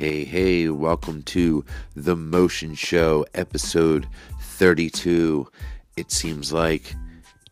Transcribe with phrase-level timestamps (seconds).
[0.00, 1.62] Hey, hey, welcome to
[1.94, 4.08] The Motion Show, episode
[4.40, 5.46] 32.
[5.98, 6.94] It seems like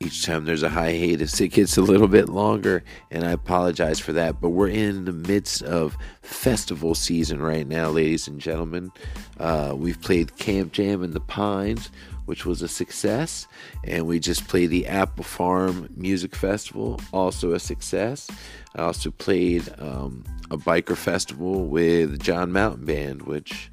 [0.00, 4.12] each time there's a hiatus, it gets a little bit longer, and I apologize for
[4.12, 4.40] that.
[4.40, 8.92] But we're in the midst of festival season right now, ladies and gentlemen.
[9.40, 11.90] Uh, we've played Camp Jam in the Pines,
[12.26, 13.48] which was a success,
[13.82, 18.30] and we just played the Apple Farm Music Festival, also a success.
[18.76, 23.70] I also played um, a biker festival with John Mountain Band, which,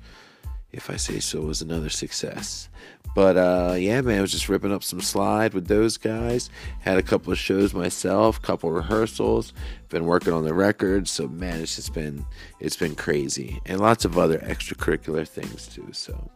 [0.72, 2.68] if I say so, was another success.
[3.16, 6.50] But uh, yeah, man, I was just ripping up some slide with those guys.
[6.82, 9.54] Had a couple of shows myself, couple rehearsals.
[9.88, 12.26] Been working on the record, so man, it's just been
[12.60, 15.88] it's been crazy, and lots of other extracurricular things too.
[15.94, 16.30] So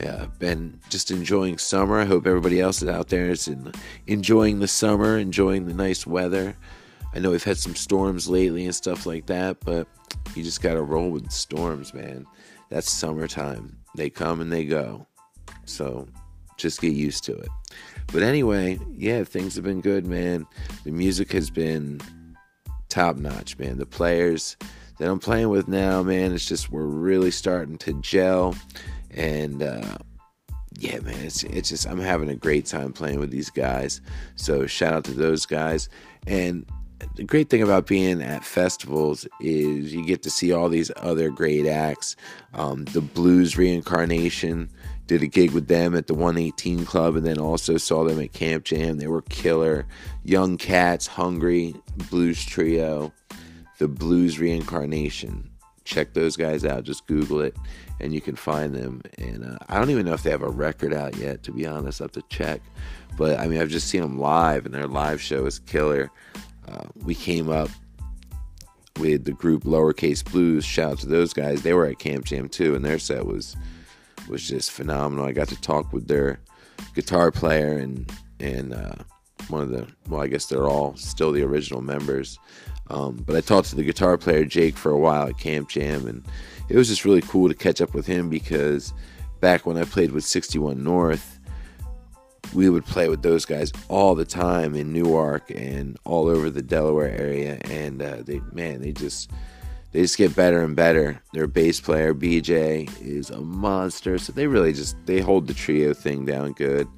[0.00, 2.00] yeah, been just enjoying summer.
[2.00, 3.70] I hope everybody else is out there is in,
[4.06, 6.56] enjoying the summer, enjoying the nice weather.
[7.14, 9.86] I know we've had some storms lately and stuff like that, but
[10.34, 12.24] you just gotta roll with storms, man.
[12.70, 13.76] That's summertime.
[13.94, 15.06] They come and they go.
[15.66, 16.06] So
[16.56, 17.48] just get used to it.
[18.12, 20.46] But anyway, yeah, things have been good, man.
[20.84, 22.00] The music has been
[22.88, 23.78] top notch, man.
[23.78, 24.56] The players
[24.98, 28.54] that I'm playing with now, man, it's just we're really starting to gel.
[29.10, 29.98] And uh,
[30.78, 34.00] yeah, man, it's it's just I'm having a great time playing with these guys.
[34.36, 35.88] So shout out to those guys.
[36.26, 36.66] And
[37.16, 41.30] the great thing about being at festivals is you get to see all these other
[41.30, 42.16] great acts.
[42.54, 44.70] Um, the Blues Reincarnation
[45.06, 48.32] did a gig with them at the 118 Club, and then also saw them at
[48.32, 48.96] Camp Jam.
[48.96, 49.86] They were killer.
[50.24, 51.74] Young Cats, Hungry,
[52.10, 53.12] Blues Trio,
[53.78, 55.50] the Blues Reincarnation.
[55.84, 56.84] Check those guys out.
[56.84, 57.54] Just Google it,
[58.00, 59.02] and you can find them.
[59.18, 61.42] And uh, I don't even know if they have a record out yet.
[61.42, 62.62] To be honest, I have to check.
[63.18, 66.10] But I mean, I've just seen them live, and their live show is killer.
[66.66, 67.68] Uh, we came up
[68.98, 70.64] with the group Lowercase Blues.
[70.64, 71.62] Shout out to those guys.
[71.62, 73.54] They were at Camp Jam too, and their set was
[74.28, 75.24] was just phenomenal.
[75.24, 76.40] I got to talk with their
[76.94, 78.94] guitar player and and uh,
[79.48, 82.38] one of the well, I guess they're all still the original members.
[82.90, 86.06] Um, but I talked to the guitar player Jake for a while at Camp Jam,
[86.06, 86.24] and
[86.68, 88.92] it was just really cool to catch up with him because
[89.40, 91.38] back when I played with 61 North,
[92.52, 96.62] we would play with those guys all the time in Newark and all over the
[96.62, 99.30] Delaware area, and uh, they man, they just
[99.94, 101.22] they just get better and better.
[101.32, 105.94] Their bass player BJ is a monster, so they really just they hold the trio
[105.94, 106.88] thing down good.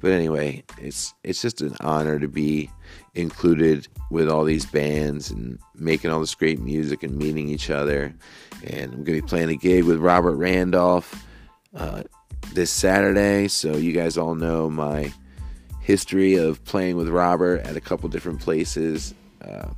[0.00, 2.70] But anyway, it's it's just an honor to be
[3.16, 8.14] included with all these bands and making all this great music and meeting each other.
[8.62, 11.26] And I'm gonna be playing a gig with Robert Randolph
[11.74, 12.04] uh,
[12.52, 15.12] this Saturday, so you guys all know my
[15.80, 19.12] history of playing with Robert at a couple different places.
[19.42, 19.70] Uh,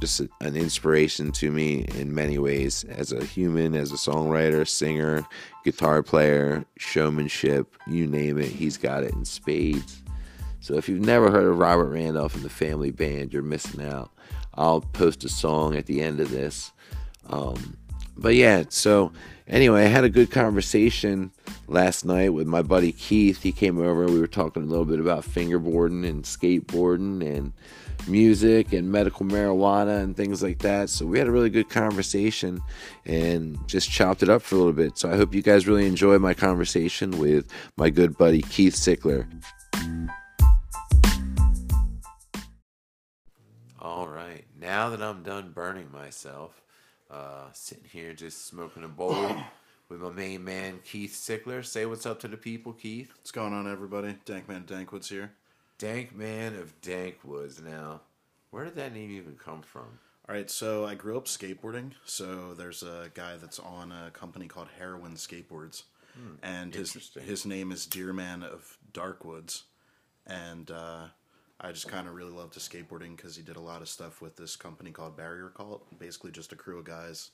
[0.00, 4.66] just a, an inspiration to me in many ways as a human, as a songwriter,
[4.66, 5.26] singer,
[5.64, 10.02] guitar player, showmanship, you name it, he's got it in spades.
[10.60, 14.10] So if you've never heard of Robert Randolph and the Family Band, you're missing out.
[14.54, 16.72] I'll post a song at the end of this.
[17.28, 17.76] Um,
[18.16, 19.12] but yeah, so
[19.46, 21.30] anyway, I had a good conversation
[21.68, 23.42] last night with my buddy Keith.
[23.42, 24.06] He came over.
[24.06, 27.52] We were talking a little bit about fingerboarding and skateboarding and
[28.08, 30.90] music and medical marijuana and things like that.
[30.90, 32.60] So we had a really good conversation
[33.06, 34.98] and just chopped it up for a little bit.
[34.98, 39.26] So I hope you guys really enjoy my conversation with my good buddy Keith Sickler.
[43.80, 46.62] All right, now that I'm done burning myself,
[47.10, 49.36] uh, sitting here just smoking a bowl
[49.88, 51.64] with my main man Keith Sickler.
[51.64, 53.10] Say what's up to the people, Keith.
[53.16, 54.16] What's going on, everybody?
[54.26, 55.32] Dankman Dankwoods here.
[55.78, 57.60] Dank Man of Dank Woods.
[57.60, 58.00] Now,
[58.50, 59.98] where did that name even come from?
[60.28, 61.92] All right, so I grew up skateboarding.
[62.04, 65.84] So there's a guy that's on a company called Heroin Skateboards,
[66.14, 69.62] hmm, and his his name is Dearman of Darkwoods,
[70.26, 71.04] and uh,
[71.60, 74.20] I just kind of really loved his skateboarding because he did a lot of stuff
[74.20, 75.82] with this company called Barrier Kult.
[75.98, 77.30] Basically, just a crew of guys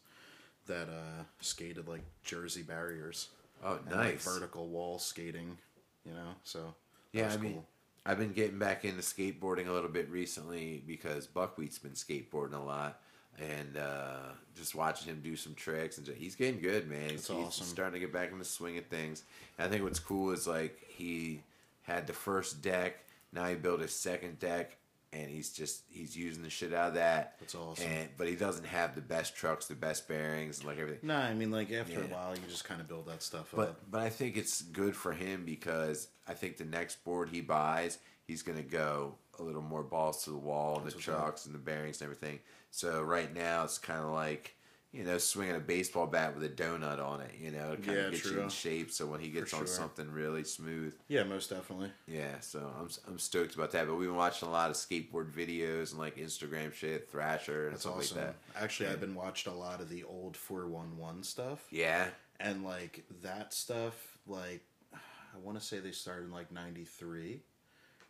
[0.67, 3.29] that uh, skated like Jersey barriers.
[3.65, 4.27] Oh, and, nice!
[4.27, 5.57] Like, vertical wall skating,
[6.05, 6.35] you know.
[6.45, 6.75] So
[7.13, 7.63] yeah, I mean,
[8.07, 12.63] I've been getting back into skateboarding a little bit recently because Buckwheat's been skateboarding a
[12.63, 13.01] lot
[13.39, 17.11] and uh, just watching him do some tricks and just, he's getting good, man.
[17.11, 19.25] He's, That's he's starting to get back in the swing of things.
[19.59, 21.41] And I think what's cool is like he
[21.83, 24.77] had the first deck, now he built his second deck,
[25.15, 27.37] and he's just he's using the shit out of that.
[27.41, 27.87] That's awesome.
[27.87, 31.07] And but he doesn't have the best trucks, the best bearings, and like everything.
[31.09, 32.01] No, I mean like after yeah.
[32.01, 33.81] a while, you just kind of build that stuff but, up.
[33.91, 37.99] But I think it's good for him because I think the next board he buys,
[38.27, 41.59] he's gonna go a little more balls to the wall, and the trucks and the
[41.59, 42.41] bearings and everything.
[42.71, 44.54] So right now it's kind of like
[44.95, 47.33] you know, swinging a baseball bat with a donut on it.
[47.41, 48.91] You know, it kind Yeah, of gets you in shape.
[48.93, 51.91] So when he gets For on something really smooth, Yeah, most definitely.
[52.07, 52.39] yeah.
[52.41, 53.87] So I'm I'm stoked about that.
[53.89, 57.73] But we've been watching a lot of skateboard videos and like Instagram shit, Thrasher and
[57.75, 58.19] That's stuff awesome.
[58.19, 58.63] like that.
[58.63, 61.67] Actually, I've been watching a lot of the old 411 stuff.
[61.71, 62.07] Yeah,
[62.39, 64.63] And like that stuff, like
[64.93, 67.43] I want to say they started in like 93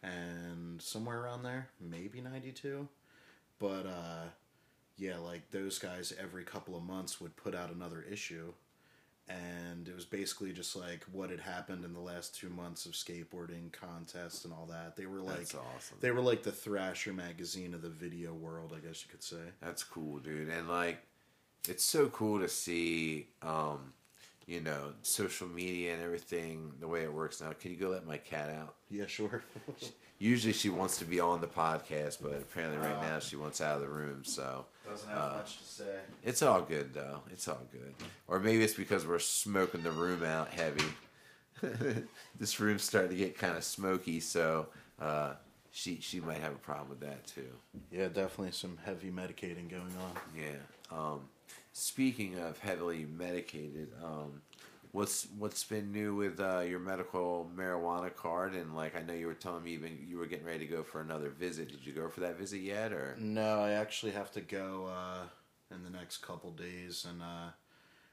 [0.03, 2.89] and somewhere around there, maybe 92.
[3.59, 4.25] But uh
[4.97, 8.53] yeah, like those guys every couple of months would put out another issue.
[9.27, 12.93] And it was basically just like what had happened in the last two months of
[12.93, 14.97] skateboarding contests and all that.
[14.97, 15.97] They were like That's awesome.
[16.01, 19.39] They were like the Thrasher magazine of the video world, I guess you could say.
[19.63, 20.51] That's cool, dude.
[20.51, 20.99] And like,
[21.67, 23.95] it's so cool to see, um,
[24.47, 27.53] you know, social media and everything the way it works now.
[27.59, 28.75] Can you go let my cat out?
[28.91, 29.43] Yeah, sure.
[30.19, 33.09] Usually she wants to be on the podcast, but apparently right Ah.
[33.09, 34.23] now she wants out of the room.
[34.23, 35.97] So Doesn't have much to say.
[36.23, 37.21] it's all good though.
[37.33, 37.95] It's all good.
[38.29, 40.85] Or maybe it's because we're smoking the room out heavy.
[42.39, 44.69] this room's starting to get kind of smoky, so
[45.01, 45.33] uh,
[45.73, 47.51] she she might have a problem with that too.
[47.91, 50.15] Yeah, definitely some heavy medicating going on.
[50.37, 50.97] Yeah.
[50.97, 51.23] Um,
[51.73, 54.43] speaking of heavily medicated, um,
[54.95, 58.55] what's what's been new with uh, your medical marijuana card?
[58.55, 60.83] And like, I know you were telling me even you were getting ready to go
[60.85, 61.69] for another visit.
[61.69, 63.17] Did you go for that visit yet, or?
[63.19, 65.25] No, I actually have to go uh,
[65.75, 67.51] in the next couple days and uh,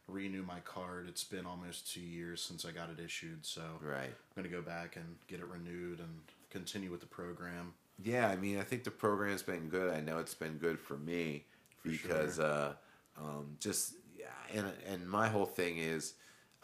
[0.07, 1.07] renew my card.
[1.07, 4.09] It's been almost two years since I got it issued, so Right.
[4.09, 7.73] I'm gonna go back and get it renewed and continue with the program.
[8.03, 9.93] Yeah, I mean, I think the program's been good.
[9.93, 11.45] I know it's been good for me
[11.83, 12.73] because uh,
[13.15, 16.15] um, just yeah, and and my whole thing is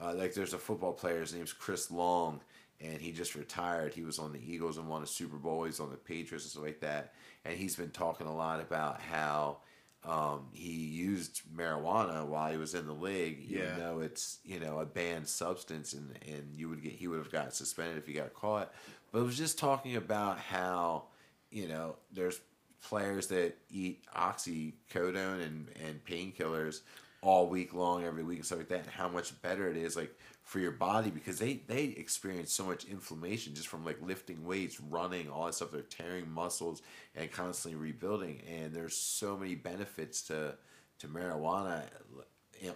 [0.02, 1.20] uh, like there's a football player.
[1.22, 2.42] His name's Chris Long,
[2.82, 3.94] and he just retired.
[3.94, 5.64] He was on the Eagles and won a Super Bowl.
[5.64, 7.14] He's on the Patriots and stuff like that.
[7.46, 9.58] And he's been talking a lot about how
[10.04, 13.76] um, he used marijuana while he was in the league, even Yeah.
[13.78, 17.32] though it's you know a banned substance, and and you would get he would have
[17.32, 18.72] got suspended if he got caught.
[19.12, 21.06] But it was just talking about how
[21.50, 22.40] you know there's
[22.84, 26.82] players that eat oxycodone and and painkillers
[27.22, 29.96] all week long, every week, and stuff like that, and how much better it is
[29.96, 34.46] like for your body because they they experience so much inflammation just from like lifting
[34.46, 35.72] weights, running, all that stuff.
[35.72, 36.82] They're tearing muscles
[37.16, 40.56] and constantly rebuilding, and there's so many benefits to
[41.00, 41.84] to marijuana.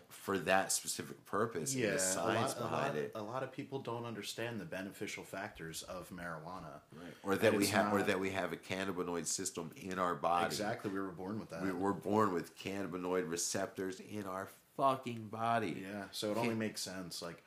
[0.09, 3.21] For that specific purpose, and Yeah, the science a lot, behind a lot, it, A
[3.23, 6.81] lot of people don't understand the beneficial factors of marijuana.
[6.93, 7.13] right?
[7.23, 10.45] or that we have, or that we have a cannabinoid system in our body.
[10.45, 11.63] Exactly, we were born with that.
[11.63, 14.47] We were born with cannabinoid receptors in our
[14.77, 15.83] fucking body.
[15.89, 17.43] Yeah, so it only makes sense like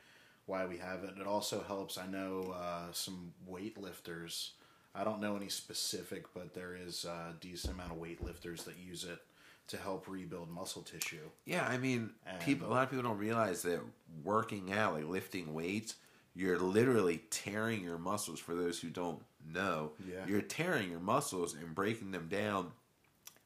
[0.47, 1.15] why we have it.
[1.21, 1.97] It also helps.
[1.97, 4.51] I know uh, some weightlifters.
[4.95, 9.05] I don't know any specific, but there is a decent amount of weightlifters that use
[9.05, 9.19] it
[9.69, 11.31] to help rebuild muscle tissue.
[11.45, 12.69] Yeah, I mean, And- people.
[12.69, 13.81] A lot of people don't realize that
[14.23, 15.97] working out, like lifting weights,
[16.35, 18.41] you're literally tearing your muscles.
[18.41, 20.27] For those who don't know, Yeah.
[20.27, 22.73] you're tearing your muscles and breaking them down,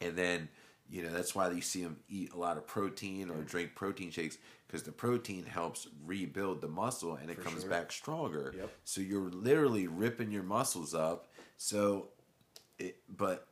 [0.00, 0.48] and then
[0.90, 3.46] you know that's why you see them eat a lot of protein or mm.
[3.46, 4.38] drink protein shakes
[4.68, 7.70] because the protein helps rebuild the muscle and it For comes sure.
[7.70, 8.52] back stronger.
[8.56, 8.70] Yep.
[8.84, 11.30] So you're literally ripping your muscles up.
[11.56, 12.08] So,
[12.78, 13.48] it, but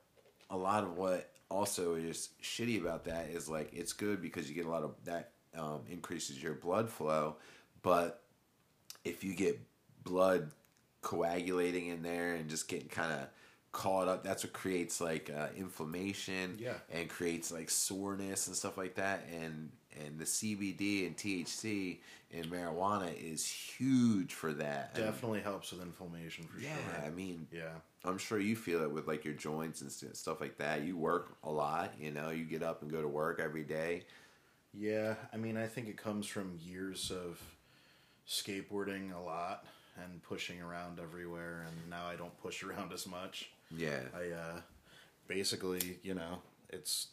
[0.51, 4.55] a lot of what also is shitty about that is like it's good because you
[4.55, 7.36] get a lot of that um, increases your blood flow,
[7.82, 8.22] but
[9.05, 9.58] if you get
[10.05, 10.50] blood
[11.03, 13.29] coagulating in there and just getting kind of
[13.77, 16.75] caught up, that's what creates like uh, inflammation Yeah.
[16.91, 19.27] and creates like soreness and stuff like that.
[19.31, 19.71] And
[20.05, 21.99] and the CBD and THC
[22.31, 24.93] in marijuana is huge for that.
[24.95, 27.05] I mean, Definitely helps with inflammation for yeah, sure.
[27.06, 27.73] I mean, Yeah.
[28.05, 30.83] I'm sure you feel it with like your joints and stuff like that.
[30.83, 32.31] You work a lot, you know.
[32.31, 34.05] You get up and go to work every day.
[34.75, 37.41] Yeah, I mean, I think it comes from years of
[38.29, 39.65] skateboarding a lot
[40.03, 43.51] and pushing around everywhere, and now I don't push around as much.
[43.75, 44.61] Yeah, I uh,
[45.27, 46.39] basically, you know,
[46.70, 47.08] it's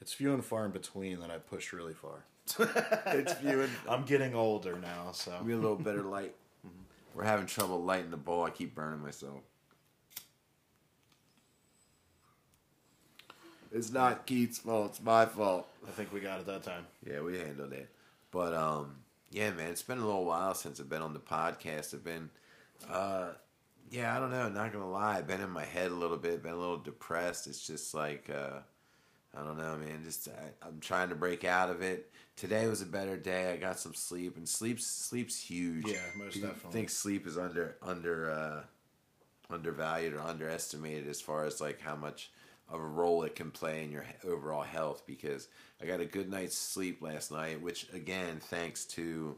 [0.00, 2.24] it's few and far in between that I push really far.
[3.06, 6.34] it's few and I'm getting older now, so be a little better light.
[7.14, 8.44] We're having trouble lighting the bowl.
[8.44, 9.40] I keep burning myself.
[13.72, 14.90] It's not Keith's fault.
[14.90, 15.68] It's my fault.
[15.86, 16.86] I think we got it that time.
[17.08, 17.88] Yeah, we handled it.
[18.30, 18.96] But um,
[19.30, 21.94] yeah, man, it's been a little while since I've been on the podcast.
[21.94, 22.30] I've been,
[22.90, 23.30] uh,
[24.10, 24.48] yeah, I don't know.
[24.48, 26.42] Not gonna lie, I've been in my head a little bit.
[26.42, 27.46] Been a little depressed.
[27.46, 28.60] It's just like, uh,
[29.36, 30.02] I don't know, man.
[30.04, 32.10] Just I, I'm trying to break out of it.
[32.36, 33.52] Today was a better day.
[33.52, 35.86] I got some sleep, and sleep's sleep's huge.
[35.86, 36.72] Yeah, most People definitely.
[36.72, 38.62] think sleep is under under uh,
[39.52, 42.30] undervalued or underestimated as far as like how much
[42.68, 45.48] of a role it can play in your overall health because
[45.82, 49.36] I got a good night's sleep last night, which again, thanks to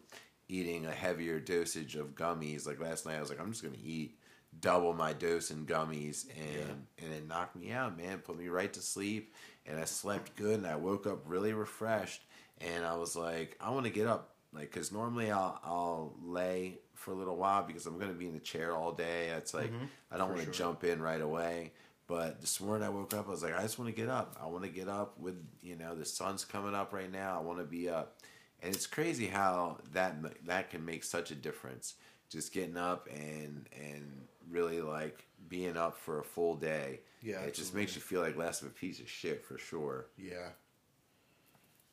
[0.49, 2.67] eating a heavier dosage of gummies.
[2.67, 4.19] Like last night, I was like, I'm just gonna eat
[4.61, 7.05] double my dose in gummies, and yeah.
[7.05, 8.19] and it knocked me out, man.
[8.19, 9.35] Put me right to sleep,
[9.67, 12.23] and I slept good, and I woke up really refreshed.
[12.61, 16.79] And I was like, I want to get up, like, cause normally I'll I'll lay
[16.95, 19.29] for a little while because I'm gonna be in the chair all day.
[19.29, 19.87] It's like mm-hmm.
[20.11, 20.55] I don't want to sure.
[20.55, 21.73] jump in right away.
[22.07, 24.37] But this morning I woke up, I was like, I just want to get up.
[24.41, 27.37] I want to get up with you know the sun's coming up right now.
[27.39, 28.19] I want to be up,
[28.63, 30.17] and it's crazy how that
[30.47, 31.95] that can make such a difference.
[32.33, 37.01] Just getting up and and really like being up for a full day.
[37.23, 40.07] Yeah, it just makes you feel like less of a piece of shit for sure.
[40.17, 40.49] Yeah,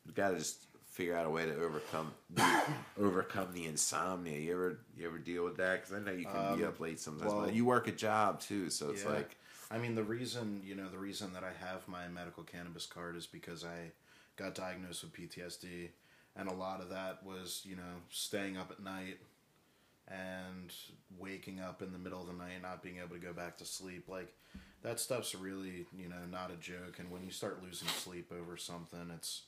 [0.05, 2.11] you got to just figure out a way to overcome
[2.99, 4.37] overcome the insomnia.
[4.39, 5.81] You ever you ever deal with that?
[5.81, 7.31] Because I know you can um, be up late sometimes.
[7.31, 9.11] Well, you work a job too, so it's yeah.
[9.11, 9.37] like.
[9.71, 13.15] I mean, the reason you know the reason that I have my medical cannabis card
[13.15, 13.91] is because I
[14.35, 15.89] got diagnosed with PTSD,
[16.35, 19.19] and a lot of that was you know staying up at night
[20.09, 20.73] and
[21.17, 23.65] waking up in the middle of the night, not being able to go back to
[23.65, 24.07] sleep.
[24.07, 24.33] Like
[24.81, 26.99] that stuff's really you know not a joke.
[26.99, 29.43] And when you start losing sleep over something, it's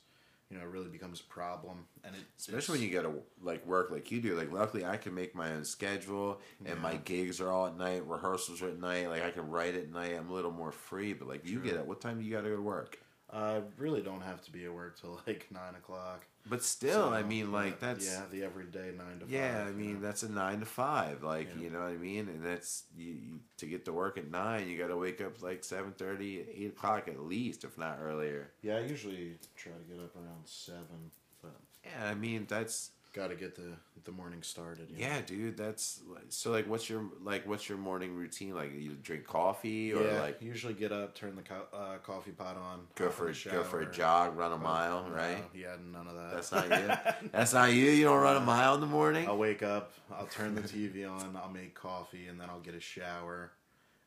[0.52, 1.86] you know, it really becomes a problem.
[2.04, 4.36] And it, especially when you get to like work like you do.
[4.36, 6.82] Like, luckily, I can make my own schedule, and yeah.
[6.82, 8.06] my gigs are all at night.
[8.06, 9.08] Rehearsals are at night.
[9.08, 10.14] Like, I can write at night.
[10.14, 11.14] I'm a little more free.
[11.14, 11.86] But like, you get it.
[11.86, 12.98] What time do you got to go to work?
[13.32, 16.26] I really don't have to be at work till like nine o'clock.
[16.44, 19.64] But still, so, I mean, like yeah, that's yeah, the everyday nine to yeah.
[19.64, 20.00] Five, I mean, know?
[20.00, 21.22] that's a nine to five.
[21.22, 21.62] Like yeah.
[21.62, 24.68] you know what I mean, and that's you, you to get to work at nine.
[24.68, 28.50] You got to wake up like 7.30, 8 o'clock at least, if not earlier.
[28.60, 31.12] Yeah, I usually try to get up around seven.
[31.40, 34.88] But yeah, I mean that's got to get the the morning started.
[34.96, 35.22] Yeah, know?
[35.26, 35.56] dude.
[35.56, 36.00] That's
[36.30, 36.50] so.
[36.50, 37.46] Like, what's your like?
[37.46, 38.54] What's your morning routine?
[38.54, 40.42] Like, you drink coffee or yeah, like?
[40.42, 43.62] Usually get up, turn the co- uh, coffee pot on, go for a shower, go
[43.62, 45.44] for a jog, run a mile, right?
[45.54, 46.34] yeah, none of that.
[46.34, 47.28] That's not you.
[47.32, 47.90] That's not you.
[47.90, 49.28] You don't run a mile in the morning.
[49.28, 49.92] I'll wake up.
[50.12, 51.36] I'll turn the TV on.
[51.36, 53.52] I'll make coffee, and then I'll get a shower,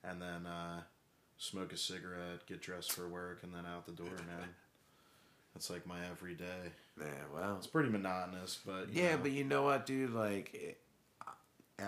[0.03, 0.81] and then uh,
[1.37, 4.49] smoke a cigarette, get dressed for work, and then out the door, man.
[5.55, 6.73] That's like my everyday.
[6.99, 9.21] Yeah, well, it's pretty monotonous, but yeah, know.
[9.21, 10.11] but you know what, dude?
[10.11, 10.81] Like, eh, it,
[11.79, 11.85] I,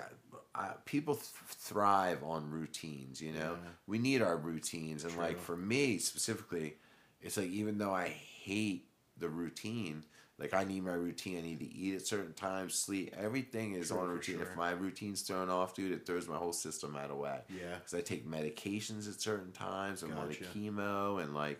[0.56, 3.22] I, people th- thrive on routines.
[3.22, 3.70] You know, yeah.
[3.86, 5.22] we need our routines, and True.
[5.22, 6.76] like for me specifically,
[7.22, 8.86] it's like even though I hate
[9.18, 10.06] the routine,
[10.40, 11.38] like I need my routine.
[11.38, 13.14] I need to eat at certain times, sleep.
[13.20, 14.38] Everything is True, on routine.
[14.38, 14.46] Sure.
[14.46, 17.48] If my routine's thrown off, dude, it throws my whole system out of whack.
[17.50, 20.04] Yeah, because I take medications at certain times.
[20.04, 20.22] I'm gotcha.
[20.22, 21.60] on a chemo, and like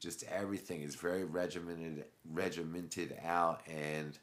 [0.00, 4.18] just everything is very regimented regimented out and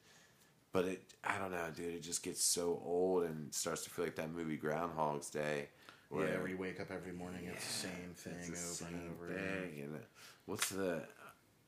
[0.72, 4.06] but it I don't know, dude, it just gets so old and starts to feel
[4.06, 5.70] like that movie Groundhog's Day.
[6.10, 9.12] Where, yeah, wake up every morning, yeah, it's the same thing the over same and
[9.12, 9.82] over thing.
[9.84, 10.00] And
[10.46, 11.04] what's the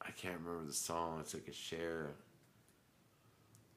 [0.02, 1.20] I can't remember the song.
[1.22, 2.12] It's like a Cher.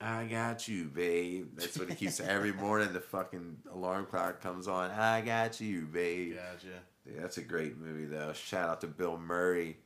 [0.00, 1.48] I got you, babe.
[1.56, 2.92] That's what he keeps every morning.
[2.92, 4.90] The fucking alarm clock comes on.
[4.90, 6.36] I got you, babe.
[6.36, 6.66] Gotcha.
[7.04, 8.32] Dude, that's a great movie, though.
[8.32, 9.78] Shout out to Bill Murray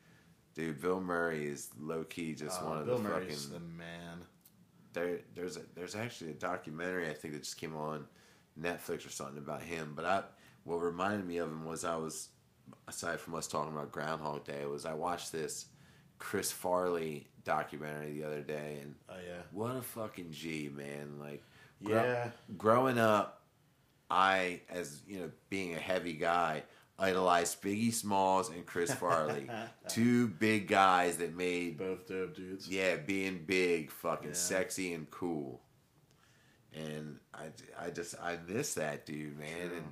[0.54, 3.58] Dude, Bill Murray is low key just uh, one of Bill the Murray's fucking.
[3.58, 4.18] the man.
[4.92, 8.06] There, there's a, there's actually a documentary I think that just came on
[8.60, 9.94] Netflix or something about him.
[9.96, 10.22] But I,
[10.64, 12.28] what reminded me of him was I was,
[12.86, 15.66] aside from us talking about Groundhog Day, was I watched this
[16.18, 21.18] Chris Farley documentary the other day, and oh yeah, what a fucking G man!
[21.18, 21.42] Like,
[21.80, 23.42] yeah, growing up,
[24.10, 26.62] I as you know being a heavy guy
[26.98, 29.48] idolized Biggie Smalls and Chris Farley,
[29.88, 32.68] two big guys that made both dope dudes.
[32.68, 34.34] Yeah, being big, fucking yeah.
[34.34, 35.60] sexy and cool.
[36.74, 39.68] And I, I just I miss that dude, man.
[39.68, 39.76] True.
[39.76, 39.86] And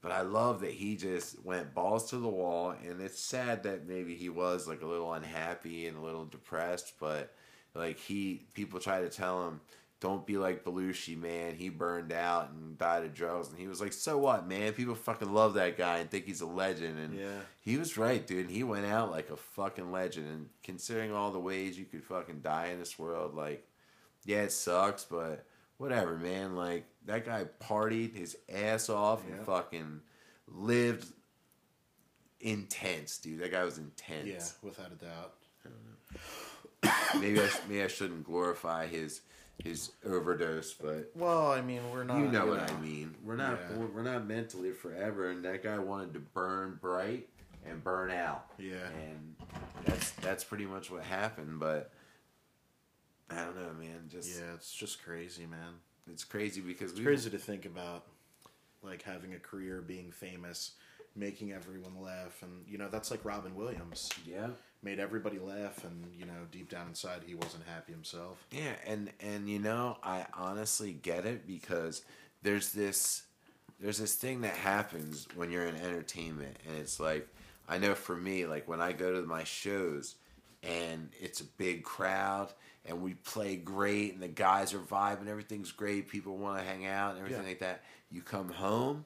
[0.00, 2.74] but I love that he just went balls to the wall.
[2.84, 6.94] And it's sad that maybe he was like a little unhappy and a little depressed,
[7.00, 7.34] but
[7.74, 9.60] like he people try to tell him
[10.00, 11.54] don't be like Belushi, man.
[11.56, 13.48] He burned out and died of drugs.
[13.48, 14.72] And he was like, so what, man?
[14.72, 16.98] People fucking love that guy and think he's a legend.
[16.98, 17.40] And yeah.
[17.60, 18.50] he was right, dude.
[18.50, 20.28] He went out like a fucking legend.
[20.28, 23.66] And considering all the ways you could fucking die in this world, like,
[24.24, 25.44] yeah, it sucks, but
[25.78, 26.54] whatever, man.
[26.54, 29.36] Like, that guy partied his ass off yeah.
[29.36, 30.00] and fucking
[30.46, 31.12] lived
[32.40, 33.40] intense, dude.
[33.40, 34.28] That guy was intense.
[34.28, 35.34] Yeah, without a doubt.
[37.20, 39.22] maybe I maybe I shouldn't glorify his
[39.62, 42.18] his overdose, but well, I mean, we're not.
[42.18, 43.14] You know what I mean.
[43.24, 43.58] We're not.
[43.70, 43.86] Yeah.
[43.94, 47.28] We're not meant to live forever, and that guy wanted to burn bright
[47.66, 48.46] and burn out.
[48.58, 49.34] Yeah, and
[49.84, 51.58] that's that's pretty much what happened.
[51.58, 51.90] But
[53.30, 54.08] I don't know, man.
[54.08, 55.74] Just yeah, it's just crazy, man.
[56.10, 58.06] It's crazy because it's crazy to think about,
[58.82, 60.72] like having a career, being famous,
[61.16, 64.08] making everyone laugh, and you know that's like Robin Williams.
[64.24, 64.48] Yeah.
[64.82, 68.46] Made everybody laugh, and you know deep down inside he wasn't happy himself.
[68.52, 72.02] Yeah, and and you know, I honestly get it because
[72.42, 73.22] there's this
[73.80, 77.28] there's this thing that happens when you're in entertainment and it's like
[77.68, 80.16] I know for me like when I go to my shows
[80.64, 82.52] and it's a big crowd
[82.86, 86.86] and we play great and the guys are vibing everything's great people want to hang
[86.86, 87.48] out and everything Yeah.
[87.50, 89.04] like that you come home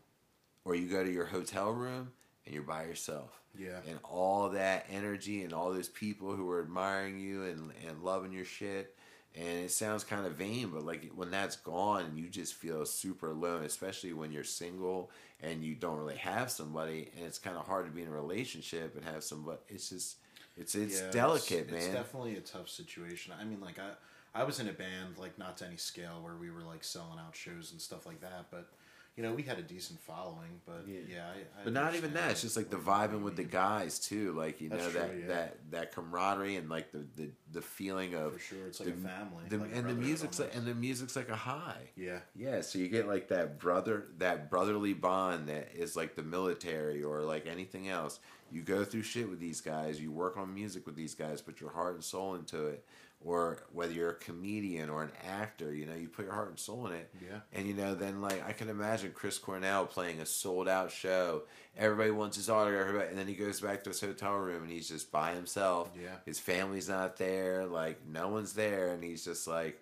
[0.64, 2.10] or you go to your hotel room
[2.46, 3.80] and you're by yourself Yeah.
[3.86, 8.32] and all that energy and all those people who are admiring you and, and loving
[8.32, 8.94] your shit
[9.34, 13.30] and it sounds kind of vain but like when that's gone you just feel super
[13.30, 15.10] alone especially when you're single
[15.42, 18.12] and you don't really have somebody and it's kind of hard to be in a
[18.12, 20.16] relationship and have somebody it's just
[20.56, 23.32] it's it's Yeah, delicate it's, man It's definitely a tough situation.
[23.38, 23.92] I mean, like I,
[24.38, 27.18] I was in a band, like not to any scale, where we were like selling
[27.18, 28.46] out shows and stuff like that.
[28.50, 28.68] But
[29.16, 30.60] you know, we had a decent following.
[30.64, 31.00] But Yeah.
[31.08, 32.30] yeah, I, I but not even that.
[32.30, 34.32] It's just like the vibing with the guys too.
[34.32, 35.26] Like you That's know true, that yeah.
[35.26, 38.92] that that camaraderie and like the the, the feeling of For sure, it's like a
[38.92, 41.90] family, the- like and the music's like, and the music's like a high.
[41.96, 46.22] Yeah, Yeah, so you get like that brother, that brotherly bond that is like the
[46.22, 48.18] military or like anything else.
[48.50, 51.60] You go through shit with these guys, you work on music with these guys, put
[51.60, 52.84] your heart and soul into it.
[53.24, 56.58] Or whether you're a comedian or an actor, you know, you put your heart and
[56.58, 57.10] soul in it.
[57.20, 57.38] Yeah.
[57.52, 61.42] And you know, then like I can imagine Chris Cornell playing a sold out show.
[61.76, 64.70] Everybody wants his autograph, everybody- and then he goes back to his hotel room and
[64.72, 65.90] he's just by himself.
[66.00, 66.16] Yeah.
[66.26, 69.80] His family's not there, like no one's there, and he's just like,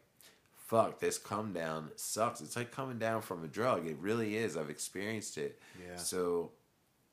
[0.57, 2.41] fuck, this come down sucks.
[2.41, 3.87] It's like coming down from a drug.
[3.87, 4.57] It really is.
[4.57, 5.59] I've experienced it.
[5.81, 5.97] Yeah.
[5.97, 6.53] So,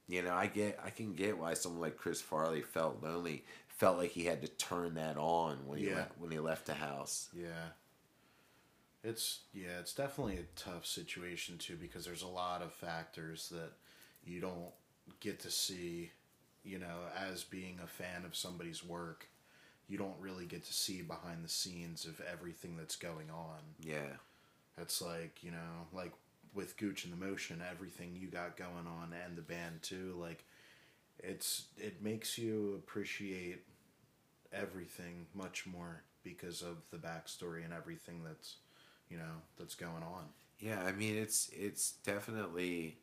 [0.08, 3.44] you know, I get, I can get why someone like Chris Farley felt lonely,
[3.78, 5.96] felt like he had to turn that on when he Yeah.
[5.96, 7.30] left, when he left the house.
[7.34, 7.70] yeah.
[9.04, 13.72] It's yeah, it's definitely a tough situation too because there's a lot of factors that
[14.26, 14.74] you don't
[15.22, 16.12] get to see,
[16.64, 19.28] you know, as being a fan of somebody's work.
[19.88, 23.60] You don't really get to see behind the scenes of everything that's going on.
[23.80, 24.18] Yeah.
[24.78, 26.12] It's like, you know, like
[26.54, 30.44] with Gooch and the Motion, everything you got going on and the band too, like
[31.20, 33.64] it's it makes you appreciate
[34.54, 38.58] everything much more because of the backstory and everything that's
[39.10, 40.26] you know, that's going on.
[40.60, 42.98] Yeah, I mean it's it's definitely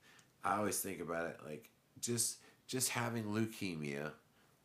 [0.44, 4.12] I always think about it like just just having leukemia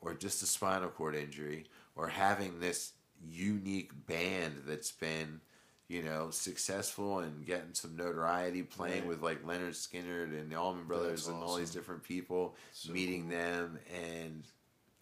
[0.02, 5.42] or just a spinal cord injury or having this unique band that's been
[5.90, 9.08] you know successful and getting some notoriety playing Right.
[9.10, 12.94] with like Lynyrd Skynyrd and the Allman Brothers That's and all these different people So
[12.94, 13.38] meeting cool.
[13.38, 14.44] them and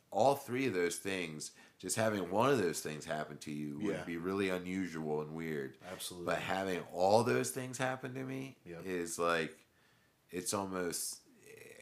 [0.10, 3.88] all three of those things just having one of those things happen to you Yeah.
[3.98, 6.26] would be really unusual and weird Absolutely.
[6.26, 8.86] but having all those things happen to me Yep.
[8.86, 9.56] is like,
[10.32, 11.20] it's almost,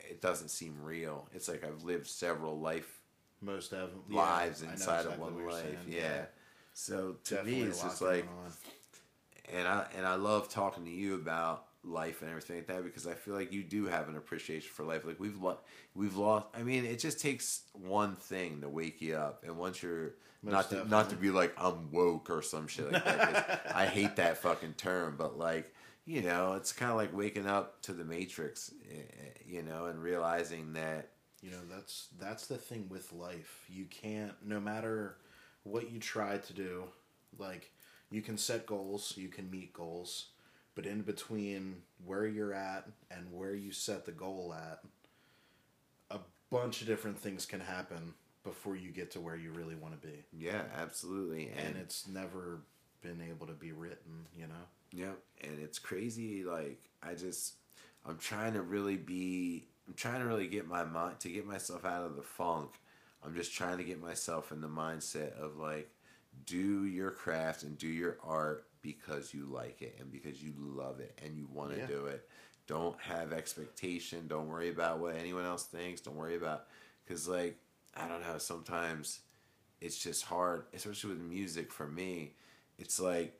[0.09, 1.29] it doesn't seem real.
[1.33, 3.01] It's like I've lived several life
[3.41, 5.61] most of lives yeah, inside exactly of one life.
[5.63, 6.25] saying, Yeah.
[6.73, 8.51] So to Definitely me, it's just like, on.
[9.53, 13.05] And I and I love talking to you about life and everything like that because
[13.07, 15.05] I feel like you do have an appreciation for life.
[15.05, 15.59] Like we've lo-
[15.93, 16.47] we've lost.
[16.53, 20.53] I mean, it just takes one thing to wake you up, and once you're Most
[20.53, 23.65] not to, not to be like I'm woke or some shit like that.
[23.73, 25.73] I hate that fucking term, but like
[26.05, 29.85] you know, it's kind of like waking up to the Matrix, eh, eh, you know,
[29.87, 31.09] and realizing that
[31.41, 33.65] You know, that's that's the thing with life.
[33.69, 35.17] You can't no matter
[35.63, 36.85] what you try to do,
[37.37, 37.71] like
[38.09, 40.27] you can set goals, you can meet goals,
[40.75, 44.79] but in between where you're at and where you set the goal at,
[46.11, 48.13] a bunch of different things can happen
[48.43, 50.23] before you get to where you really want to be.
[50.31, 52.61] yeah, absolutely, And it's never
[53.01, 54.53] been able to be written, you know.
[54.91, 56.43] Yep, and it's crazy.
[56.43, 57.55] Like I just,
[58.05, 59.67] I'm trying to really be.
[59.87, 62.71] I'm trying to really get my mind to get myself out of the funk.
[63.23, 65.89] I'm just trying to get myself in the mindset of like,
[66.45, 70.99] do your craft and do your art because you like it and because you love
[70.99, 71.87] it and you want to Yeah.
[71.87, 72.27] do it.
[72.67, 74.27] Don't have expectation.
[74.27, 76.01] Don't worry about what anyone else thinks.
[76.01, 76.65] Don't worry about
[77.05, 77.57] because like
[77.95, 78.37] I don't know.
[78.37, 79.21] Sometimes
[79.81, 81.71] it's just hard, especially with music.
[81.71, 82.33] For me,
[82.77, 83.39] it's like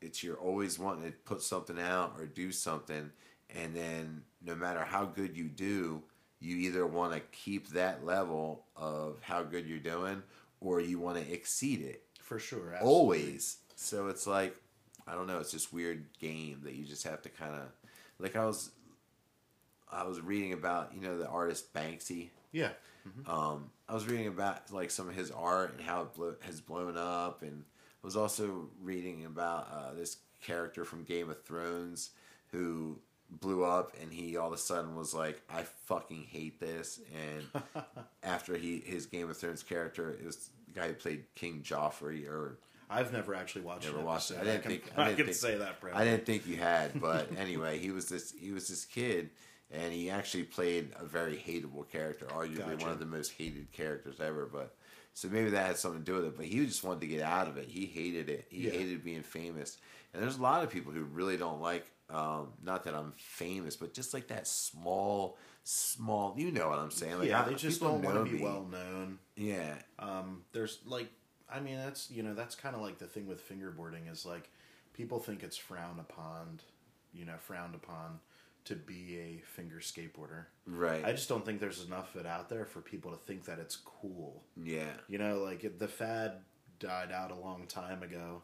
[0.00, 3.10] it's you're always wanting to put something out or do something
[3.50, 6.02] and then no matter how good you do
[6.40, 10.22] you either want to keep that level of how good you're doing
[10.60, 12.72] or you want to exceed it For sure.
[12.74, 12.88] absolutely.
[12.88, 14.56] always so it's like
[15.06, 17.62] i don't know it's this weird game that you just have to kind of
[18.18, 18.70] like i was
[19.90, 22.70] i was reading about you know the artist banksy Yeah.
[23.26, 26.96] um, I was reading about like some of his art and how it has blown
[26.96, 27.64] up, and
[28.02, 32.10] I was also reading about uh, this character from Game of Thrones
[32.50, 32.98] who
[33.30, 37.62] blew up and he all of a sudden was like i fucking hate this and
[38.22, 42.58] after he his game of thrones character is the guy who played king joffrey or
[42.90, 43.86] I've never actually watched.
[43.86, 45.80] never watched it i didn't can, think i, didn't can think, say that.
[45.80, 45.92] Bro.
[45.94, 49.30] i didn't think you had but anyway he was this he was this kid
[49.72, 52.84] and he actually played a very hateable character arguably Gotcha.
[52.84, 54.74] one of the most hated characters ever but
[55.14, 57.22] so maybe that had something to do with it but he just wanted to get
[57.22, 58.72] out of it he hated it he Yeah.
[58.72, 59.78] hated being famous
[60.14, 63.76] and there's a lot of people who really don't like um, not that i'm famous
[63.76, 67.54] but just like that small small you know what i'm saying like yeah, I- they
[67.54, 68.42] just don't want to be me.
[68.44, 69.18] well known.
[69.36, 71.08] yeah Um, there's like,
[71.48, 74.50] I mean, that's you know, that's kind of like the thing with fingerboarding is like,
[74.92, 76.60] people think it's frowned upon,
[77.12, 78.18] you know, frowned upon
[78.66, 80.44] to be a finger skateboarder.
[80.66, 83.44] right I just don't think there's enough of it out there for people to think
[83.44, 84.42] that it's cool.
[84.62, 86.32] yeah You know, like the fad
[86.78, 88.42] died out a long time ago,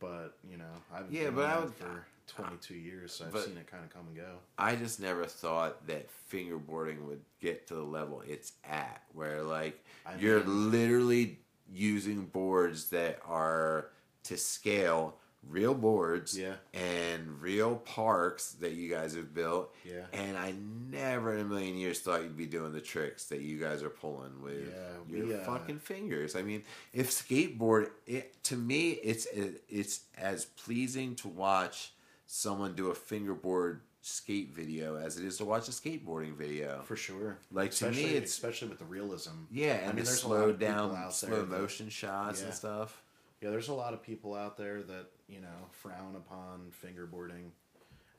[0.00, 3.56] but you know, I've Yeah, been but I would- for 22 years, so I've seen
[3.56, 4.38] it kind of come and go.
[4.58, 9.82] I just never thought that fingerboarding would get to the level it's at, where like
[10.06, 11.38] I you're mean- literally
[11.70, 13.90] using boards that are
[14.24, 16.56] to scale, real boards, Yeah.
[16.74, 19.74] and real parks that you guys have built.
[19.84, 20.06] Yeah.
[20.12, 20.52] And I
[20.90, 23.88] never in a million years thought you'd be doing the tricks that you guys are
[23.90, 26.36] pulling with Yeah, your we, uh, fucking fingers.
[26.36, 31.92] I mean, if skateboard, it to me, it's it's as pleasing to watch
[32.26, 36.82] someone do a fingerboard skate video as it is to watch a skateboarding video.
[36.84, 37.38] For sure.
[37.50, 39.30] Like, to me, especially, it's- especially with the realism.
[39.50, 42.46] Yeah, I and mean, the there's slowed down, slow motion shots Yeah.
[42.46, 43.02] and stuff.
[43.40, 47.50] Yeah, there's a lot of people out there that you know frown upon fingerboarding,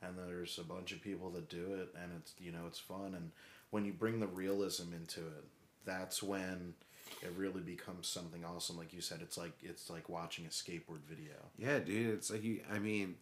[0.02, 3.14] and there's a bunch of people that do it, and it's you know it's fun.
[3.14, 3.30] And
[3.70, 5.44] when you bring the realism into it,
[5.84, 6.74] that's when
[7.22, 8.76] it really becomes something awesome.
[8.78, 11.34] Like you said, it's like it's like watching a skateboard video.
[11.58, 12.60] Yeah, dude, it's like you.
[12.72, 13.16] I mean,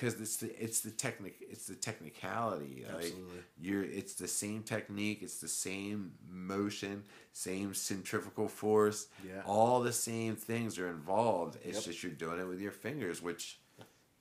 [0.00, 2.84] because it's the it's the technic it's the technicality.
[2.86, 3.38] Like Absolutely.
[3.60, 9.06] you're, it's the same technique, it's the same motion, same centrifugal force.
[9.26, 9.42] Yeah.
[9.46, 11.58] all the same things are involved.
[11.64, 11.84] It's Yep.
[11.84, 13.58] just you're doing it with your fingers, which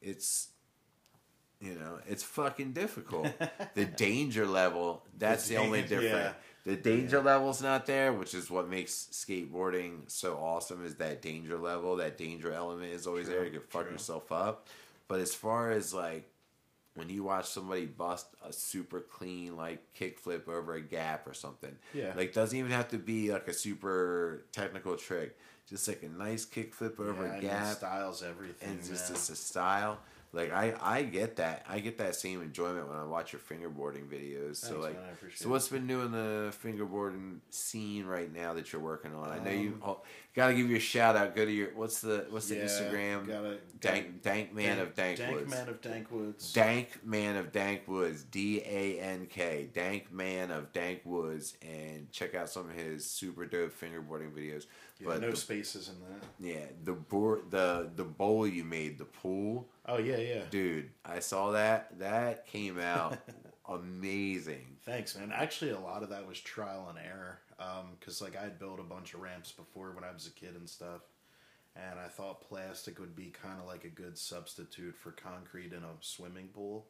[0.01, 0.49] it's.
[1.61, 3.27] You know, it's fucking difficult.
[3.75, 6.03] the danger level, that's the, The only difference.
[6.05, 6.31] yeah.
[6.63, 10.85] The danger level's not there, which is what makes skateboarding so awesome.
[10.85, 11.97] Is that danger level?
[11.97, 13.43] That danger element is always True, there.
[13.45, 13.91] You can fuck true.
[13.91, 14.67] yourself up.
[15.09, 16.29] But as far as like
[16.95, 21.75] when you watch somebody bust a super clean like kickflip over a gap or something,
[21.93, 22.13] Yeah.
[22.15, 25.37] like doesn't even have to be like a super technical trick.
[25.67, 28.69] Just like a nice kickflip over Yeah, a gap styles everything.
[28.69, 29.15] and it's just man.
[29.15, 29.97] it's a style.
[30.31, 31.65] Like I, I get that.
[31.67, 34.57] I get that same enjoyment when I watch your fingerboarding videos.
[34.57, 38.81] so Thanks, like, man, so what's been doing the fingerboarding scene right now that you're
[38.81, 39.29] working on?
[39.31, 40.01] I know you Um, oh,
[40.35, 41.35] got to give you a shout out.
[41.35, 43.27] Go to your what's the what's the Yeah, Instagram?
[43.27, 45.49] gotta- dank dank man of dank, Dank woods.
[45.51, 46.53] man of dank woods.
[46.53, 52.11] Dank Man of Dank Woods, D A N K, Dank Man of Dank Woods, and
[52.11, 54.65] check out some of his super dope fingerboarding videos.
[54.99, 56.27] Yeah, but no the, spaces in that.
[56.39, 60.41] yeah, the board, the the bowl you made, the pool, Oh yeah, yeah.
[60.49, 61.99] dude, I saw that.
[61.99, 63.17] That came out
[63.69, 64.77] amazing.
[64.85, 65.31] Thanks, man.
[65.33, 67.39] Actually, a lot of that was trial and error.
[67.59, 70.31] Um, because, like, I had built a bunch of ramps before when I was a
[70.31, 71.01] kid and stuff.
[71.75, 75.83] And I thought plastic would be kind of like a good substitute for concrete in
[75.83, 76.87] a swimming pool.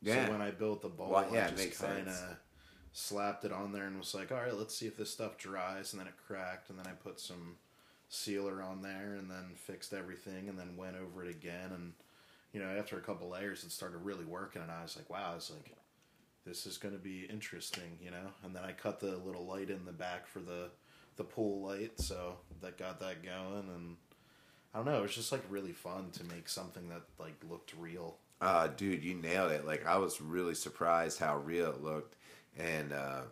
[0.00, 0.26] Yeah.
[0.26, 2.36] So when I built the bowl, Well, yeah, I just kind of
[2.92, 5.92] slapped it on there and was like, all right, let's see if this stuff dries.
[5.92, 6.70] And then it cracked.
[6.70, 7.56] And then I put some
[8.08, 11.70] sealer on there and then fixed everything and then went over it again.
[11.72, 11.92] And,
[12.52, 14.62] you know, after a couple layers, it started really working.
[14.62, 15.72] And I was like, wow, I was like,
[16.46, 18.28] this is going to be interesting, you know.
[18.44, 20.70] And then I cut the little light in the back for the
[21.16, 23.68] the pool light, so that got that going.
[23.74, 23.96] And
[24.74, 27.72] I don't know, it was just like really fun to make something that like looked
[27.78, 28.16] real.
[28.40, 29.66] Uh, dude, you nailed it.
[29.66, 32.16] Like I was really surprised how real it looked,
[32.58, 33.22] and uh,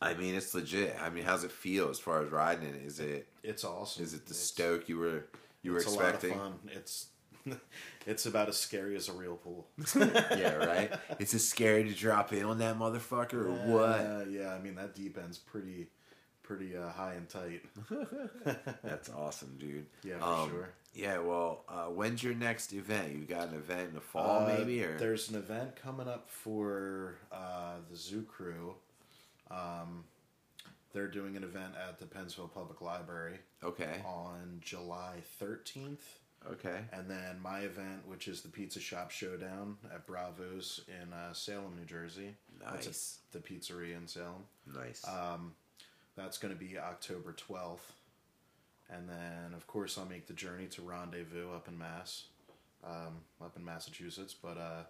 [0.00, 0.94] I mean it's legit.
[1.00, 2.82] I mean, how's it feel as far as riding it?
[2.84, 4.04] Is it It's awesome.
[4.04, 5.24] is it the It's- stoke you were
[5.62, 6.32] you were it's expecting?
[6.32, 6.70] A lot of fun.
[6.74, 7.06] It's
[8.06, 9.66] it's about as scary as a real pool.
[9.96, 10.92] yeah, right.
[11.18, 14.00] It's as scary to drop in on that motherfucker or what?
[14.00, 15.88] Uh, yeah, I mean that deep end's pretty
[16.42, 17.62] pretty uh, high and tight.
[18.82, 19.86] That's awesome, dude.
[20.04, 20.68] Yeah, for Um, sure.
[20.94, 23.12] Yeah, well, uh, when's your next event?
[23.14, 26.30] You got an event in the fall, Uh, maybe, or there's an event coming up
[26.30, 28.74] for uh, the Zoo Crew.
[29.50, 30.04] Um,
[30.92, 35.98] they're doing an event at the Pennsville Public Library okay, on July 13th.
[36.52, 41.32] Okay, And then my event, which is the Pizza Shop Showdown at Bravo's in uh,
[41.32, 42.34] Salem, New Jersey.
[42.60, 43.18] That's Nice.
[43.32, 44.44] the pizzeria in Salem.
[44.74, 45.06] nice.
[45.06, 45.54] Um,
[46.16, 47.90] that's going to be October 12th.
[48.90, 52.24] And then, of course, I'll make the journey to Rendezvous up in Mass,
[52.84, 54.34] um, up in Massachusetts.
[54.40, 54.82] But uh,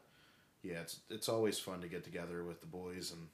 [0.63, 3.29] yeah, it's it's always fun to get together with the boys and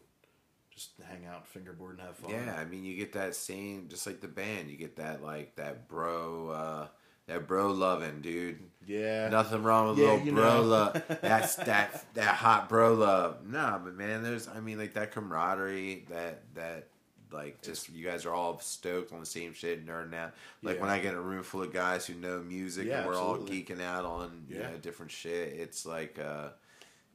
[0.70, 2.30] just hang out, fingerboard, and have fun.
[2.30, 5.56] Yeah, I mean, you get that same, just like the band, you get that like
[5.56, 6.86] that bro, uh,
[7.30, 8.58] that bro loving, dude.
[8.86, 9.28] Yeah.
[9.28, 10.62] Nothing wrong with Yeah, little bro know.
[10.62, 11.02] love.
[11.22, 13.46] That's that that hot bro love.
[13.46, 16.86] Nah, but man, there's, I mean, like that camaraderie, that that
[17.32, 20.32] like just you guys are all stoked on the same shit, nerding out.
[20.62, 20.80] Like Yeah.
[20.82, 23.12] when I get in a room full of guys who know music Yeah, and we're
[23.14, 23.58] absolutely.
[23.58, 25.48] all geeking out on you know different shit.
[25.54, 26.18] It's like.
[26.18, 26.48] uh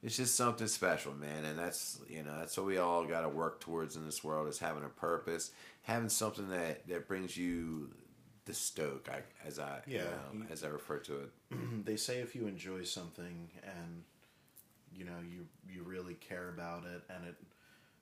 [0.04, 3.30] it's just something special, man, and that's you know that's what we all got to
[3.30, 5.50] work towards in this world is having a purpose,
[5.82, 7.90] having something that that brings you
[8.46, 10.04] the stoke, I, as I Yeah.
[10.34, 11.32] you as I refer to it.
[11.86, 14.04] they say if you enjoy something and
[14.96, 17.36] you know you you really care about it and it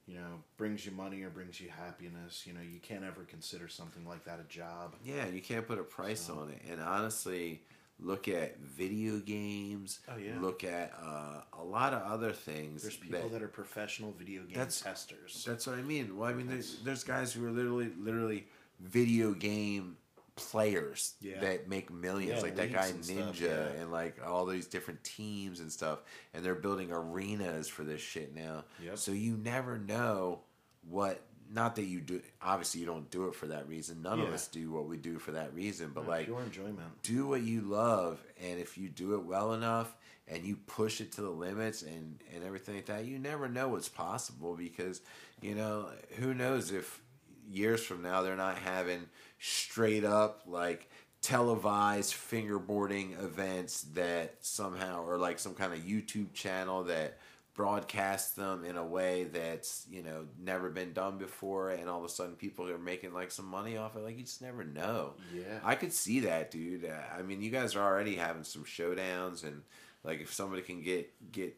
[0.05, 3.67] you know brings you money or brings you happiness, you know you can't ever consider
[3.67, 4.95] something like that a job.
[5.03, 7.61] Yeah, you can't put a price on it, and honestly,
[7.99, 9.99] look at video games.
[10.09, 10.33] Oh, yeah.
[10.41, 12.81] Look at uh, a lot of other things.
[12.81, 15.45] There's people that, are professional video game That's- testers.
[15.47, 16.17] That's what I mean.
[16.17, 18.47] Well, I mean, there's, there's guys who are literally, literally
[18.81, 19.95] video game
[20.35, 21.39] players Yeah.
[21.41, 23.81] that make millions, Yeah, like that guy and Ninja, stuff, yeah.
[23.81, 25.99] and like all these different teams and stuff,
[26.33, 28.65] and they're building arenas for this shit now.
[28.83, 28.97] Yep.
[28.97, 30.41] So you never know
[30.89, 31.21] what.
[31.51, 32.19] Not that you do.
[32.41, 34.01] Obviously, you don't do it for that reason.
[34.01, 35.91] None of us do what we do for that reason.
[35.93, 36.79] But like, pure enjoyment.
[37.03, 39.93] do what you love and if you do it well enough
[40.27, 43.67] and you push it to the limits and and everything like that you never know
[43.67, 45.01] what's possible because
[45.41, 47.02] you know who knows if
[47.49, 49.07] years from now they're not having
[49.39, 50.89] straight up like
[51.21, 57.17] televised fingerboarding events that somehow or like some kind of YouTube channel that
[57.55, 62.03] broadcasts them in a way that's you know never been done before and all of
[62.03, 65.13] a sudden people are making like some money off it like you just never know
[65.33, 65.59] Yeah.
[65.63, 66.91] I could see that, dude.
[67.17, 69.61] I mean, you guys are already having some showdowns, and
[70.03, 71.55] like if somebody can get get,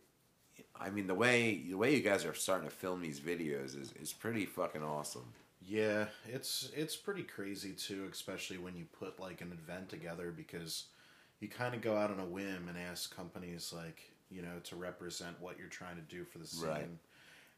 [0.80, 3.94] I mean, the way the way you guys are starting to film these videos is
[4.00, 5.34] is pretty fucking awesome.
[5.68, 10.86] Yeah, it's it's pretty crazy too, especially when you put like an event together because
[11.40, 14.76] you kind of go out on a whim and ask companies like you know to
[14.76, 16.88] represent what you're trying to do for the scene, Right.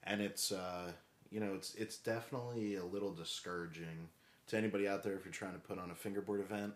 [0.03, 0.91] and it's uh,
[1.31, 4.07] you know it's it's definitely a little discouraging
[4.47, 6.73] to anybody out there if you're trying to put on a fingerboard event.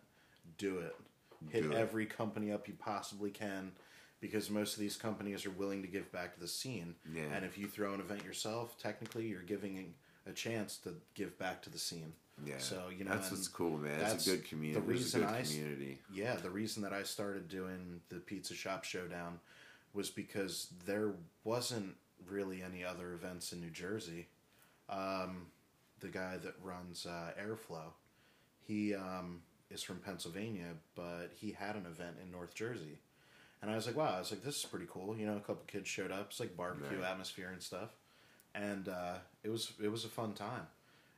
[0.57, 0.95] Do it.
[1.49, 1.77] Hit Do it.
[1.77, 3.71] every company up you possibly can.
[4.19, 7.23] Because most of these companies are willing to give back to the scene, Yeah.
[7.33, 9.95] and if you throw an event yourself, technically you're giving
[10.27, 12.13] a chance to give back to the scene.
[12.45, 12.55] Yeah.
[12.57, 13.99] So you know that's what's cool, man.
[13.99, 14.79] It's that's a good community.
[14.79, 15.99] The reason a good I community.
[16.13, 19.39] yeah, the reason that I started doing the pizza shop showdown
[19.93, 21.11] was because there
[21.43, 21.95] wasn't
[22.27, 24.27] really any other events in New Jersey.
[24.89, 25.47] Um,
[25.99, 27.91] the guy that runs uh, Airflow,
[28.65, 32.99] he um, is from Pennsylvania, but he had an event in North Jersey.
[33.61, 35.15] And I was like, wow, I was like, this is pretty cool.
[35.15, 36.27] You know, a couple kids showed up.
[36.31, 37.11] It's like barbecue Right.
[37.11, 37.89] atmosphere and stuff.
[38.55, 40.67] And uh, it was it was a fun time.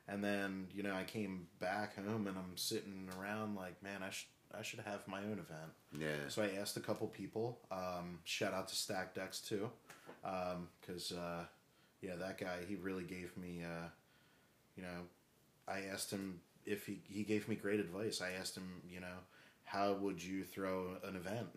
[0.06, 4.10] And then, you know, I came back home and I'm sitting around like, man, I
[4.10, 5.72] should I should have my own event.
[5.98, 6.28] Yeah.
[6.28, 7.58] So I asked a couple people.
[7.70, 9.70] Um, shout out to Stack Decks too,
[10.22, 11.44] because uh,
[12.02, 13.62] yeah, that guy he really gave me.
[13.64, 13.88] Uh,
[14.76, 15.06] you know,
[15.66, 18.20] I asked him if he he gave me great advice.
[18.20, 19.18] I asked him, you know,
[19.64, 21.48] how would you throw an event?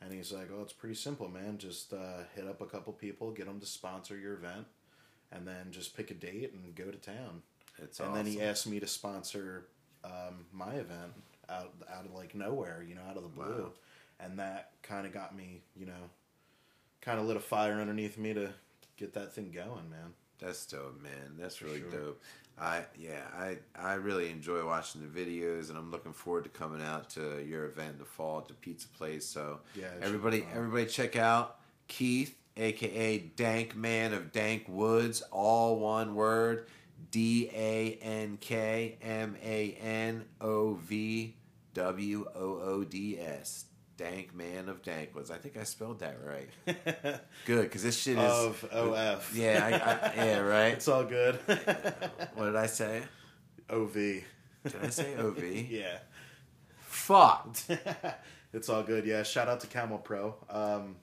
[0.00, 1.56] And he's like, "Oh, it's pretty simple, man.
[1.58, 4.66] Just uh, hit up a couple people, get them to sponsor your event,
[5.32, 7.42] and then just pick a date and go to town."
[7.78, 9.66] It's and then he asked me to sponsor
[10.04, 11.12] um, my event
[11.48, 13.72] out out of like nowhere, you know, out of the blue, Wow.
[14.20, 16.10] and that kind of got me, you know,
[17.00, 18.50] kind of lit a fire underneath me to
[18.96, 20.14] get that thing going, man.
[20.38, 21.36] That's dope, man.
[21.38, 21.90] That's really sure.
[21.90, 22.22] dope.
[22.58, 26.82] I yeah, I I really enjoy watching the videos, and I'm looking forward to coming
[26.82, 29.26] out to your event in the fall at the Pizza Place.
[29.26, 31.58] So Yeah, everybody, everybody, check out
[31.88, 36.66] Keith, aka Dank Man of Dank Woods, all one word.
[37.10, 41.36] D A N K M A N O V
[41.74, 43.66] W O O D S.
[43.96, 45.30] Dank Man of Dank Woods.
[45.30, 46.50] I think I spelled that right.
[47.46, 49.32] Good, because this shit is of OF.
[49.34, 50.74] yeah, I, I, yeah, right.
[50.74, 51.38] it's all good.
[52.34, 53.02] What did I say?
[53.70, 53.94] OV.
[53.94, 54.24] Did
[54.82, 55.42] I say OV?
[55.70, 55.98] yeah.
[56.80, 57.70] Fucked.
[58.52, 59.06] it's all good.
[59.06, 59.22] Yeah.
[59.22, 60.34] Shout out to Camel Pro.
[60.50, 60.96] Um,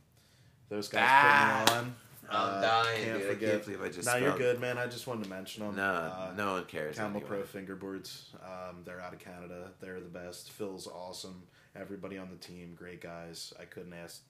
[0.74, 1.96] those guys Ah, put me on.
[2.30, 3.28] I'm Uh, dying, Can't dude.
[3.30, 3.52] I forget.
[3.52, 4.78] can't believe I just Now you're good, man.
[4.80, 5.76] I just wanted to mention them.
[5.76, 6.96] No, Uh, no one cares.
[6.96, 7.28] Camel anyway.
[7.28, 8.34] Pro fingerboards.
[8.44, 9.72] Um, they're out of Canada.
[9.82, 10.52] They're the best.
[10.52, 11.44] Phil's awesome.
[11.76, 13.54] Everybody on the team, great guys.
[13.60, 14.22] I couldn't ask,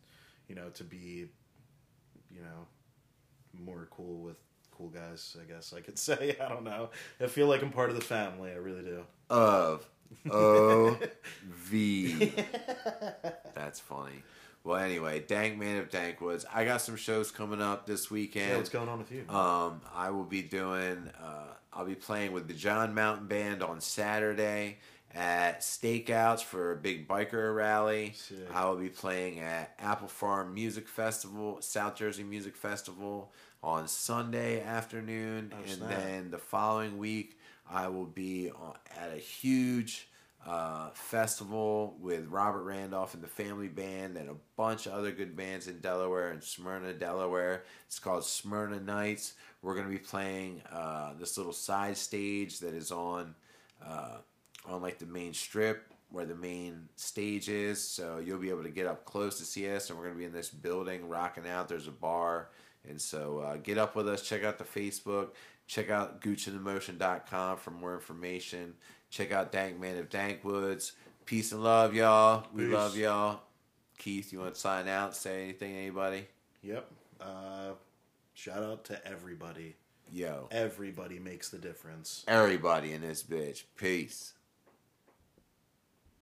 [0.49, 1.27] you know, to be,
[2.29, 2.67] you know,
[3.53, 4.37] more cool with
[4.71, 5.37] cool guys.
[5.41, 6.35] I guess I could say.
[6.41, 6.89] I don't know.
[7.21, 8.51] I feel like I'm part of the family.
[8.51, 9.05] I really do.
[9.29, 9.87] Of
[10.31, 10.97] O
[11.45, 12.33] V.
[13.55, 14.23] That's funny.
[14.63, 16.45] Well, anyway, Dank Man of Dankwoods.
[16.53, 18.49] I got some shows coming up this weekend.
[18.51, 19.25] Yeah, what's going on with you?
[19.29, 21.09] Um, I will be doing.
[21.21, 24.77] Uh, I'll be playing with the John Mountain Band on Saturday
[25.13, 28.13] at Stakeouts for a big biker rally.
[28.15, 28.37] Sick.
[28.53, 34.61] I will be playing at Apple Farm Music Festival, South Jersey Music Festival on Sunday
[34.63, 35.89] afternoon, Oh, and snap.
[35.89, 37.37] then the following week
[37.69, 40.07] I will be on, at a huge
[40.45, 45.35] uh, festival with Robert Randolph and the Family Band and a bunch of other good
[45.35, 47.63] bands in Delaware and Smyrna, Delaware.
[47.87, 49.33] It's called Smyrna Nights.
[49.61, 53.35] We're going to be playing uh, this little side stage that is on
[53.85, 54.17] uh,
[54.65, 57.81] on like the main strip where the main stage is.
[57.81, 60.19] So you'll be able to get up close to see us, and we're going to
[60.19, 61.67] be in this building rocking out.
[61.67, 62.49] There's a bar.
[62.87, 64.21] And so uh, get up with us.
[64.21, 65.29] Check out the Facebook.
[65.67, 68.73] Check out GucciTheMotion.com for more information.
[69.13, 70.93] Check out Dank Man of Dankwoods.
[71.27, 72.47] Peace and love, y'all.
[72.51, 72.73] We Peace.
[72.73, 73.41] love y'all.
[73.99, 75.15] Keith, you want to sign out?
[75.15, 76.25] Say anything, anybody?
[76.63, 76.89] Yep.
[77.21, 77.73] Uh,
[78.33, 79.75] shout out to everybody.
[80.11, 82.23] Yo, Everybody makes the difference.
[82.27, 83.65] everybody in this bitch.
[83.77, 84.33] Peace.